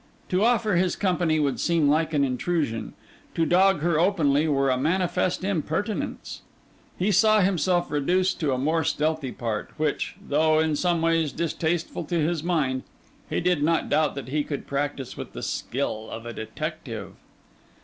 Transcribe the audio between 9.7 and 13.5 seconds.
which, though in some ways distasteful to his mind, he